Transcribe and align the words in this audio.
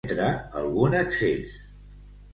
Cometre 0.03 0.29
algun 0.61 0.97
excés. 1.01 1.55